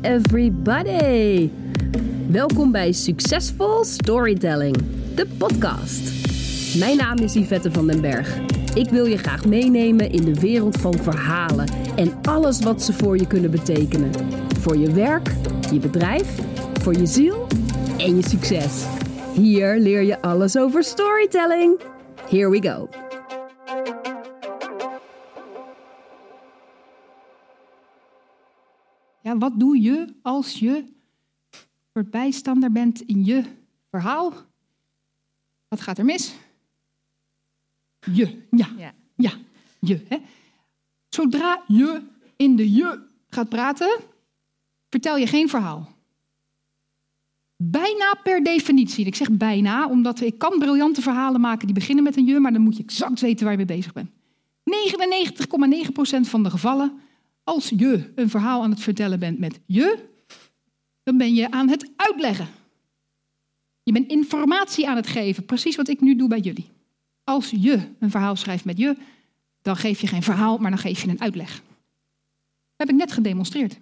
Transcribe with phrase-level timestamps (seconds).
[0.00, 1.50] everybody!
[2.28, 4.76] Welkom bij Succesvol Storytelling,
[5.14, 6.00] de podcast.
[6.78, 8.38] Mijn naam is Yvette van den Berg.
[8.74, 13.16] Ik wil je graag meenemen in de wereld van verhalen en alles wat ze voor
[13.16, 14.10] je kunnen betekenen.
[14.60, 15.34] Voor je werk,
[15.72, 16.38] je bedrijf,
[16.80, 17.46] voor je ziel
[17.98, 18.84] en je succes.
[19.34, 21.80] Hier leer je alles over storytelling.
[22.28, 23.07] Here we go.
[29.28, 30.84] Ja, wat doe je als je
[31.92, 33.44] soort bijstander bent in je
[33.90, 34.32] verhaal?
[35.68, 36.34] Wat gaat er mis?
[38.12, 38.94] Je, ja, Ja.
[39.14, 39.32] ja,
[39.78, 40.04] je.
[40.08, 40.16] Hè?
[41.08, 42.02] Zodra je
[42.36, 44.00] in de je gaat praten,
[44.88, 45.88] vertel je geen verhaal.
[47.56, 49.06] Bijna per definitie.
[49.06, 52.52] Ik zeg bijna, omdat ik kan briljante verhalen maken die beginnen met een je, maar
[52.52, 54.10] dan moet je exact weten waar je mee bezig bent.
[56.24, 57.00] 99,9% van de gevallen,
[57.48, 59.98] als je een verhaal aan het vertellen bent met je,
[61.02, 62.48] dan ben je aan het uitleggen.
[63.82, 66.70] Je bent informatie aan het geven, precies wat ik nu doe bij jullie.
[67.24, 68.96] Als je een verhaal schrijft met je,
[69.62, 71.52] dan geef je geen verhaal, maar dan geef je een uitleg.
[71.52, 73.78] Dat heb ik net gedemonstreerd.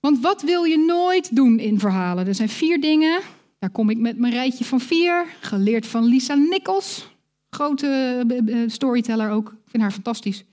[0.00, 2.26] Want wat wil je nooit doen in verhalen?
[2.26, 3.20] Er zijn vier dingen.
[3.58, 5.26] Daar kom ik met mijn rijtje van vier.
[5.40, 7.08] Geleerd van Lisa Nichols.
[7.50, 9.48] Grote eh, storyteller ook.
[9.48, 10.44] Ik vind haar fantastisch.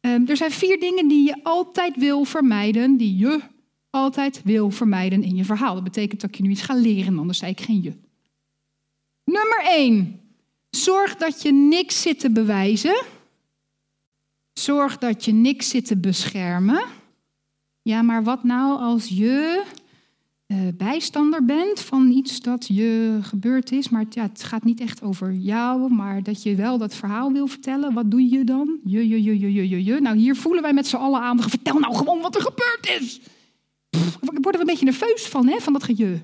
[0.00, 2.96] Ehm, er zijn vier dingen die je altijd wil vermijden.
[2.96, 3.40] Die je
[3.90, 5.74] altijd wil vermijden in je verhaal.
[5.74, 7.92] Dat betekent dat je nu iets gaat leren, anders zei ik geen je.
[9.24, 10.20] Nummer één.
[10.70, 13.02] Zorg dat je niks zit te bewijzen.
[14.52, 16.84] Zorg dat je niks zit te beschermen.
[17.82, 19.64] Ja, maar wat nou als je
[20.48, 25.02] eh, bijstander bent van iets dat je gebeurd is, maar ja, het gaat niet echt
[25.02, 27.94] over jou, maar dat je wel dat verhaal wil vertellen.
[27.94, 28.78] Wat doe je dan?
[28.84, 30.00] Je, je, je, je, je, je.
[30.00, 31.40] Nou, hier voelen wij met z'n allen aan.
[31.40, 33.20] Vertel nou gewoon wat er gebeurd is.
[33.90, 36.20] Pff, worden we een beetje nerveus van, hè, van dat geje.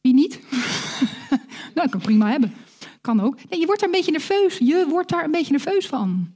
[0.00, 0.40] Wie niet?
[1.74, 2.54] nou, ik kan prima hebben.
[3.00, 3.36] Kan ook.
[3.50, 4.58] Nee, je wordt daar een beetje nerveus.
[4.58, 6.32] Je wordt daar een beetje nerveus van.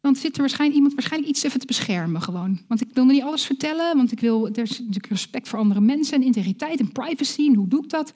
[0.00, 2.60] Dan zit er waarschijnlijk iemand waarschijnlijk iets even te beschermen gewoon.
[2.68, 5.58] Want ik wil me niet alles vertellen, want ik wil, er is natuurlijk respect voor
[5.58, 7.46] andere mensen en integriteit en privacy.
[7.46, 8.12] En hoe doe ik dat?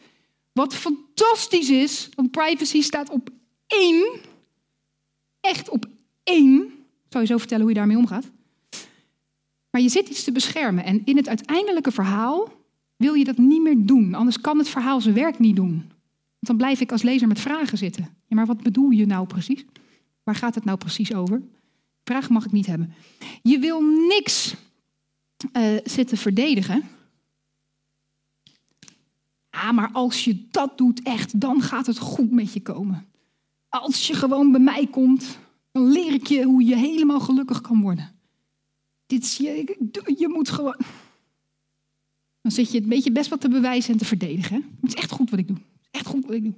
[0.52, 3.30] Wat fantastisch is, want privacy staat op
[3.66, 4.20] één.
[5.40, 5.86] Echt op
[6.22, 6.72] één.
[7.08, 8.30] Zal je zo vertellen hoe je daarmee omgaat.
[9.70, 10.84] Maar je zit iets te beschermen.
[10.84, 12.52] En in het uiteindelijke verhaal
[12.96, 14.14] wil je dat niet meer doen.
[14.14, 15.74] Anders kan het verhaal zijn werk niet doen.
[15.74, 18.02] Want dan blijf ik als lezer met vragen zitten.
[18.26, 19.64] Ja, maar wat bedoel je nou precies?
[20.22, 21.42] Waar gaat het nou precies over?
[22.04, 22.94] Vraag mag ik niet hebben.
[23.42, 24.54] Je wil niks
[25.52, 26.82] eh, zitten verdedigen.
[29.50, 33.06] Ah, maar als je dat doet echt, dan gaat het goed met je komen.
[33.68, 35.38] Als je gewoon bij mij komt,
[35.72, 38.10] dan leer ik je hoe je helemaal gelukkig kan worden.
[39.06, 39.76] Dit is je,
[40.18, 40.76] je moet gewoon.
[42.40, 44.64] Dan zit je een beetje best wat te bewijzen en te verdedigen.
[44.80, 45.56] Het is echt goed wat ik doe.
[45.56, 46.54] Het is echt goed wat ik doe.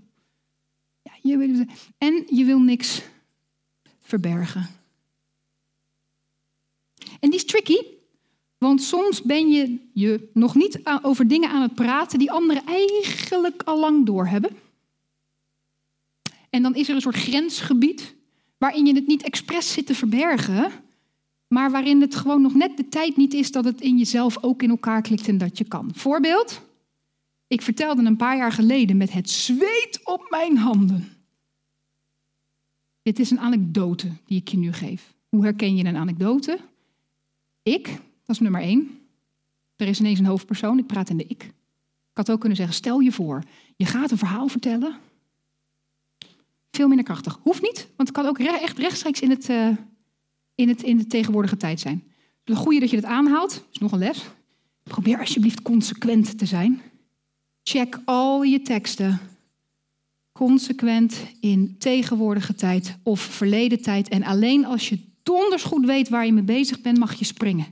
[1.03, 1.65] Ja, je wil,
[1.99, 3.03] en je wil niks
[4.00, 4.69] verbergen.
[7.25, 7.79] En die is tricky,
[8.59, 13.62] want soms ben je je nog niet over dingen aan het praten die anderen eigenlijk
[13.62, 14.57] al lang doorhebben.
[16.51, 18.15] En dan is er een soort grensgebied
[18.59, 20.73] waarin je het niet expres zit te verbergen,
[21.49, 24.62] maar waarin het gewoon nog net de tijd niet is dat het in jezelf ook
[24.62, 25.91] in elkaar klikt en dat je kan.
[25.95, 26.61] Voorbeeld,
[27.47, 31.17] ik vertelde een paar jaar geleden met het zweet op mijn handen.
[33.03, 35.15] Dit is een anekdote die ik je nu geef.
[35.29, 36.59] Hoe herken je een anekdote?
[37.65, 37.87] Ik,
[38.25, 38.99] dat is nummer één.
[39.77, 41.43] Er is ineens een hoofdpersoon, ik praat in de ik.
[41.43, 43.43] Ik had ook kunnen zeggen, stel je voor,
[43.77, 44.97] je gaat een verhaal vertellen.
[46.71, 47.39] Veel minder krachtig.
[47.43, 49.69] Hoeft niet, want het kan ook echt rechtstreeks in, het, eh,
[50.55, 52.03] in, het, in de tegenwoordige tijd zijn.
[52.45, 54.25] Het goede dat je het aanhaalt, is nog een les.
[54.83, 56.83] Probeer alsjeblieft consequent te zijn.
[57.63, 59.21] Check al je teksten
[60.33, 64.09] consequent in tegenwoordige tijd of verleden tijd.
[64.09, 67.67] En alleen als je donders goed weet waar je mee bezig bent, mag je springen.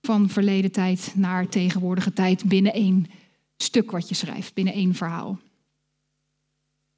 [0.00, 3.06] Van verleden tijd naar tegenwoordige tijd binnen één
[3.56, 5.38] stuk wat je schrijft, binnen één verhaal.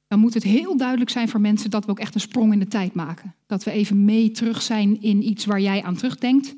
[0.07, 2.59] Dan moet het heel duidelijk zijn voor mensen dat we ook echt een sprong in
[2.59, 3.35] de tijd maken.
[3.45, 6.55] Dat we even mee terug zijn in iets waar jij aan terugdenkt.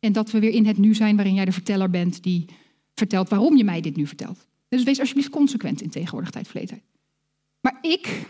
[0.00, 2.44] En dat we weer in het nu zijn waarin jij de verteller bent die
[2.94, 4.46] vertelt waarom je mij dit nu vertelt.
[4.68, 6.82] Dus wees alsjeblieft consequent in tegenwoordige tijd, verleden tijd.
[7.60, 8.26] Maar ik,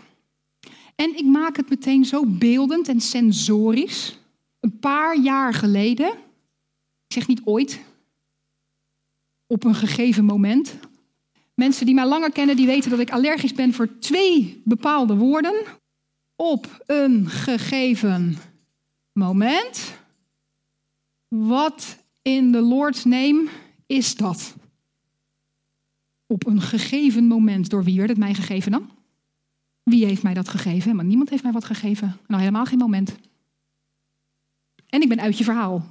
[0.95, 4.19] en ik maak het meteen zo beeldend en sensorisch.
[4.59, 6.09] Een paar jaar geleden,
[7.07, 7.79] ik zeg niet ooit,
[9.47, 10.75] op een gegeven moment.
[11.53, 15.63] Mensen die mij langer kennen, die weten dat ik allergisch ben voor twee bepaalde woorden.
[16.35, 18.37] Op een gegeven
[19.13, 19.93] moment.
[21.27, 23.47] Wat in the Lord's name
[23.85, 24.55] is dat?
[26.27, 27.69] Op een gegeven moment.
[27.69, 28.89] Door wie werd het mij gegeven dan?
[29.83, 30.95] Wie heeft mij dat gegeven?
[30.95, 32.17] Maar niemand heeft mij wat gegeven.
[32.27, 33.15] Nou, helemaal geen moment.
[34.89, 35.85] En ik ben uit je verhaal.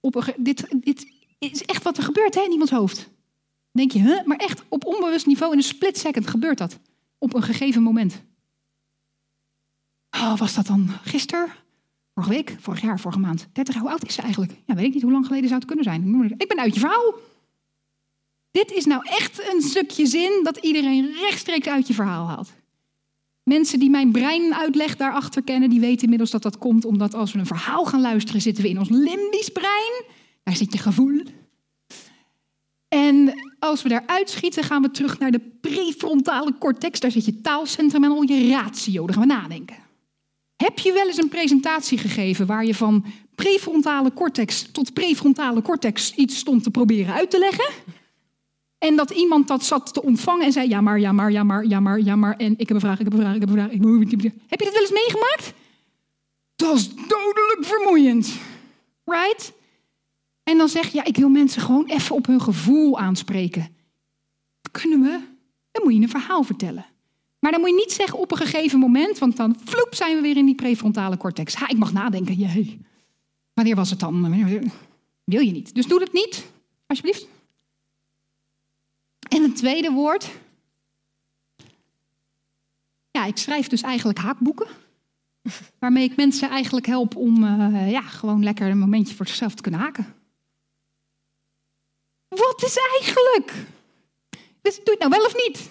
[0.00, 1.06] Op dit, dit
[1.38, 3.08] is echt wat er gebeurt hè, in iemands hoofd.
[3.70, 4.24] denk je, huh?
[4.24, 6.78] maar echt op onbewust niveau in een split second gebeurt dat.
[7.18, 8.22] Op een gegeven moment.
[10.10, 11.48] Oh, was dat dan gisteren?
[12.14, 12.56] Vorige week?
[12.60, 13.00] Vorig jaar?
[13.00, 13.48] Vorige maand?
[13.52, 14.52] 30 Hoe oud is ze eigenlijk?
[14.66, 16.34] Ja, weet ik niet hoe lang geleden zou het kunnen zijn.
[16.36, 17.14] Ik ben uit je verhaal.
[18.50, 22.52] Dit is nou echt een stukje zin dat iedereen rechtstreeks uit je verhaal haalt.
[23.42, 27.32] Mensen die mijn brein uitleg daarachter kennen, die weten inmiddels dat dat komt omdat als
[27.32, 30.04] we een verhaal gaan luisteren, zitten we in ons limbisch brein.
[30.42, 31.22] Daar zit je gevoel.
[32.88, 37.00] En als we daar uitschieten, gaan we terug naar de prefrontale cortex.
[37.00, 39.06] Daar zit je taalcentrum en al je ratio.
[39.06, 39.76] Daar gaan we nadenken.
[40.56, 43.04] Heb je wel eens een presentatie gegeven waar je van
[43.34, 47.70] prefrontale cortex tot prefrontale cortex iets stond te proberen uit te leggen?
[48.82, 51.66] En dat iemand dat zat te ontvangen en zei: Ja, maar, ja, maar, ja, maar,
[51.66, 52.36] ja, maar, ja, maar.
[52.36, 53.70] En ik heb een vraag, ik heb een vraag, ik heb een vraag.
[54.46, 55.54] Heb je dat wel eens meegemaakt?
[56.56, 58.32] Dat is dodelijk vermoeiend.
[59.04, 59.52] Right?
[60.42, 63.76] En dan zeg je: Ja, ik wil mensen gewoon even op hun gevoel aanspreken.
[64.70, 65.20] kunnen we?
[65.70, 66.86] Dan moet je een verhaal vertellen.
[67.38, 70.22] Maar dan moet je niet zeggen op een gegeven moment, want dan vloep zijn we
[70.22, 71.54] weer in die prefrontale cortex.
[71.54, 72.34] Ha, ik mag nadenken.
[72.34, 72.80] Jee.
[73.54, 74.30] Wanneer was het dan?
[75.24, 75.74] Wil je niet.
[75.74, 76.46] Dus doe dat niet,
[76.86, 77.26] alsjeblieft.
[79.52, 80.30] Een tweede woord.
[83.10, 84.66] Ja, ik schrijf dus eigenlijk haakboeken.
[85.78, 89.62] Waarmee ik mensen eigenlijk help om uh, ja, gewoon lekker een momentje voor zichzelf te
[89.62, 90.14] kunnen haken.
[92.28, 93.52] Wat is eigenlijk?
[94.62, 95.70] Dus doe het nou wel of niet?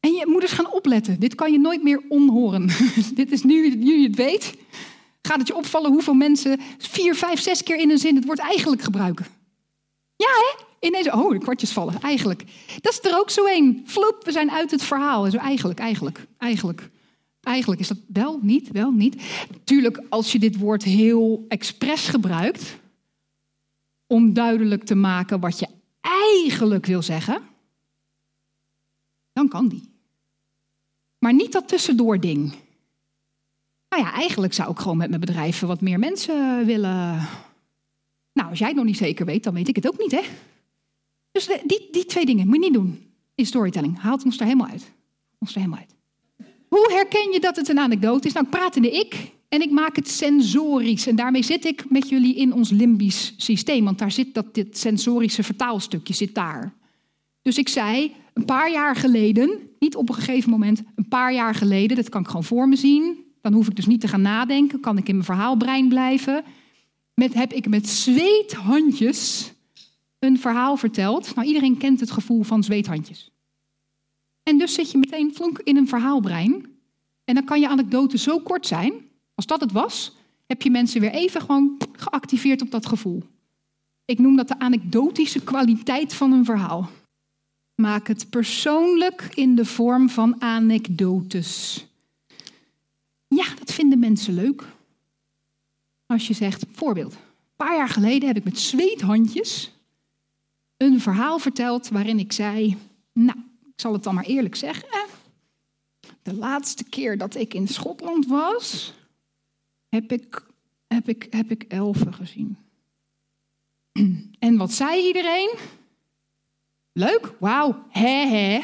[0.00, 1.20] En je moeders gaan opletten.
[1.20, 2.70] Dit kan je nooit meer onhoren.
[3.14, 4.54] Dit is nu, nu je het weet.
[5.22, 8.38] Gaat het je opvallen hoeveel mensen vier, vijf, zes keer in een zin het woord
[8.38, 9.26] eigenlijk gebruiken?
[10.16, 10.68] Ja, hè?
[10.80, 12.00] Ineens, oh, de kwartjes vallen.
[12.00, 12.44] Eigenlijk.
[12.80, 13.82] Dat is er ook zo een.
[13.86, 15.30] Floep, we zijn uit het verhaal.
[15.30, 16.90] Zo eigenlijk, eigenlijk, eigenlijk.
[17.42, 19.22] Eigenlijk is dat wel, niet, wel, niet.
[19.64, 22.78] Tuurlijk, als je dit woord heel expres gebruikt,
[24.06, 25.68] om duidelijk te maken wat je
[26.00, 27.42] eigenlijk wil zeggen,
[29.32, 29.82] dan kan die.
[31.18, 32.54] Maar niet dat tussendoor ding.
[33.88, 37.28] Nou ja, eigenlijk zou ik gewoon met mijn bedrijven wat meer mensen willen.
[38.32, 40.22] Nou, als jij het nog niet zeker weet, dan weet ik het ook niet, hè?
[41.32, 42.98] Dus die, die twee dingen moet je niet doen
[43.34, 43.98] in storytelling.
[43.98, 44.92] Haalt ons er helemaal uit.
[45.38, 45.94] Ons er helemaal uit.
[46.68, 48.32] Hoe herken je dat het een anekdote is?
[48.32, 51.06] Nou, ik praat in de ik en ik maak het sensorisch.
[51.06, 53.84] En daarmee zit ik met jullie in ons limbisch systeem.
[53.84, 56.74] Want daar zit dat dit sensorische vertaalstukje zit daar.
[57.42, 61.54] Dus ik zei, een paar jaar geleden, niet op een gegeven moment, een paar jaar
[61.54, 63.24] geleden, dat kan ik gewoon voor me zien.
[63.40, 66.44] Dan hoef ik dus niet te gaan nadenken, kan ik in mijn verhaalbrein blijven.
[67.14, 69.52] Met, heb ik met zweethandjes
[70.20, 71.34] een verhaal verteld.
[71.34, 73.30] Nou, iedereen kent het gevoel van zweethandjes.
[74.42, 76.66] En dus zit je meteen flonk in een verhaalbrein.
[77.24, 78.92] En dan kan je anekdote zo kort zijn.
[79.34, 83.22] Als dat het was, heb je mensen weer even gewoon geactiveerd op dat gevoel.
[84.04, 86.90] Ik noem dat de anekdotische kwaliteit van een verhaal.
[87.74, 91.86] Maak het persoonlijk in de vorm van anekdotes.
[93.28, 94.64] Ja, dat vinden mensen leuk.
[96.06, 97.12] Als je zegt, voorbeeld.
[97.12, 99.72] Een paar jaar geleden heb ik met zweethandjes
[100.80, 102.76] een verhaal verteld waarin ik zei,
[103.12, 105.06] nou, ik zal het dan maar eerlijk zeggen.
[106.22, 108.94] De laatste keer dat ik in Schotland was,
[109.88, 110.46] heb ik,
[110.86, 112.56] heb ik, heb ik elfen gezien.
[114.38, 115.54] En wat zei iedereen?
[116.92, 118.60] Leuk, wauw, hè hè.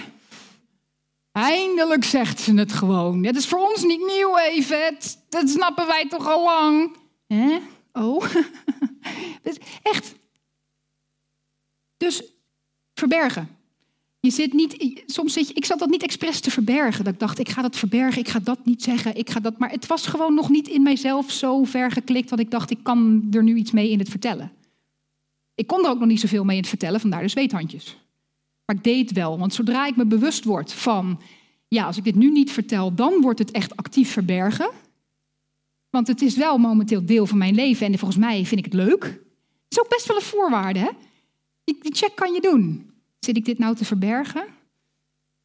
[1.32, 3.24] Eindelijk zegt ze het gewoon.
[3.24, 4.96] Het is voor ons niet nieuw even,
[5.28, 6.96] dat snappen wij toch al lang.
[7.26, 7.58] Hè?
[7.92, 8.24] Oh,
[9.82, 10.14] echt,
[11.96, 12.22] dus
[12.94, 13.48] verbergen.
[14.20, 17.04] Je zit niet, soms zit je, ik zat dat niet expres te verbergen.
[17.04, 19.58] Dat ik dacht, ik ga dat verbergen, ik ga dat niet zeggen, ik ga dat.
[19.58, 22.78] Maar het was gewoon nog niet in mijzelf zo ver geklikt dat ik dacht, ik
[22.82, 24.52] kan er nu iets mee in het vertellen.
[25.54, 27.96] Ik kon er ook nog niet zoveel mee in het vertellen, vandaar de zweethandjes.
[28.64, 31.20] Maar ik deed wel, want zodra ik me bewust word van,
[31.68, 34.70] ja, als ik dit nu niet vertel, dan wordt het echt actief verbergen.
[35.90, 38.74] Want het is wel momenteel deel van mijn leven en volgens mij vind ik het
[38.74, 39.02] leuk.
[39.02, 40.90] Het is ook best wel een voorwaarde, hè?
[41.66, 42.90] Die check kan je doen.
[43.18, 44.44] Zit ik dit nou te verbergen?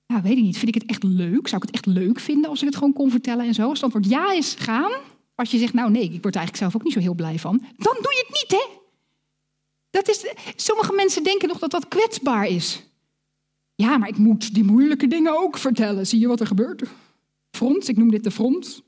[0.05, 0.57] Ja, weet ik niet.
[0.57, 1.47] Vind ik het echt leuk?
[1.47, 3.69] Zou ik het echt leuk vinden als ik het gewoon kon vertellen en zo?
[3.69, 4.91] Als het antwoord ja is, gaan.
[5.35, 7.39] Als je zegt, nou nee, ik word er eigenlijk zelf ook niet zo heel blij
[7.39, 7.57] van.
[7.77, 8.79] Dan doe je het niet, hè?
[9.89, 10.25] Dat is,
[10.55, 12.83] sommige mensen denken nog dat dat kwetsbaar is.
[13.75, 16.07] Ja, maar ik moet die moeilijke dingen ook vertellen.
[16.07, 16.83] Zie je wat er gebeurt?
[17.51, 18.81] Front, ik noem dit de front.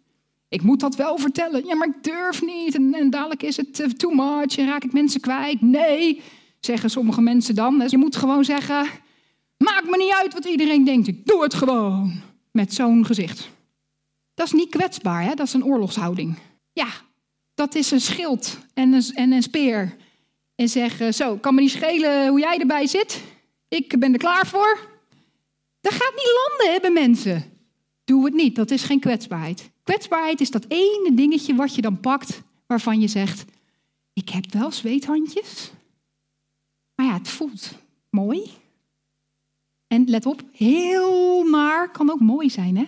[0.47, 1.65] Ik moet dat wel vertellen.
[1.65, 2.75] Ja, maar ik durf niet.
[2.75, 5.61] En, en dadelijk is het eh, too much en raak ik mensen kwijt.
[5.61, 6.21] Nee,
[6.65, 7.79] zeggen sommige mensen dan.
[7.79, 8.87] Dus je moet gewoon zeggen,
[9.57, 11.07] maakt me niet uit wat iedereen denkt.
[11.07, 12.21] Ik doe het gewoon.
[12.51, 13.49] Met zo'n gezicht.
[14.33, 15.33] Dat is niet kwetsbaar, hè?
[15.33, 16.37] dat is een oorlogshouding.
[16.73, 16.87] Ja,
[17.53, 19.95] dat is een schild en een, en een speer.
[20.55, 23.21] En zeggen, zo, kan me niet schelen hoe jij erbij zit.
[23.67, 24.79] Ik ben er klaar voor.
[25.81, 27.43] Dat gaat niet landen, hebben mensen.
[28.03, 29.71] Doe het niet, dat is geen kwetsbaarheid.
[29.83, 33.45] Kwetsbaarheid is dat ene dingetje wat je dan pakt, waarvan je zegt,
[34.13, 35.71] ik heb wel zweethandjes,
[36.95, 37.71] maar ja, het voelt
[38.09, 38.51] mooi.
[39.87, 42.85] En let op, heel maar kan ook mooi zijn, hè?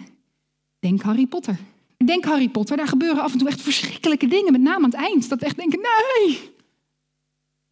[0.79, 1.59] Denk Harry Potter.
[2.05, 5.00] Denk Harry Potter, daar gebeuren af en toe echt verschrikkelijke dingen, met name aan het
[5.00, 5.29] eind.
[5.29, 6.39] Dat echt denken, nee.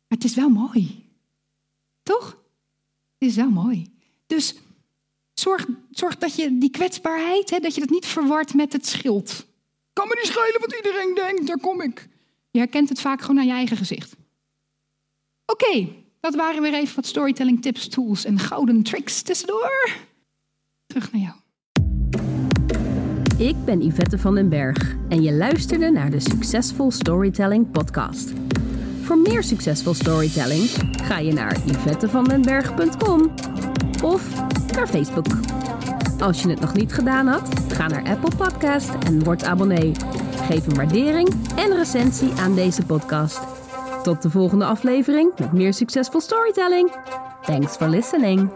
[0.07, 1.09] Maar het is wel mooi.
[2.03, 2.37] Toch?
[3.19, 3.91] Het is wel mooi.
[4.27, 4.55] Dus
[5.33, 9.45] zorg, zorg dat je die kwetsbaarheid, hè, dat je dat niet verwart met het schild.
[9.93, 12.09] Kan me niet schelen wat iedereen denkt, daar kom ik.
[12.51, 14.15] Je herkent het vaak gewoon aan je eigen gezicht.
[15.45, 15.87] Oké,
[16.23, 19.89] dat waren weer even wat storytelling tips, tools en gouden tricks tussendoor.
[20.85, 21.35] Terug naar jou.
[23.37, 28.33] Ik ben Yvette van den Berg en je luisterde naar de Succesvol Storytelling podcast.
[29.01, 30.69] Voor meer succesvol storytelling
[31.01, 33.33] ga je naar yvettevandenberg.com
[34.03, 34.35] of
[34.75, 35.27] naar Facebook.
[36.19, 39.91] Als je het nog niet gedaan had, ga naar Apple Podcast en word abonnee.
[40.47, 43.39] Geef een waardering en recensie aan deze podcast.
[44.03, 46.91] Tot de volgende aflevering met meer succesvol storytelling.
[47.41, 48.51] Thanks for listening.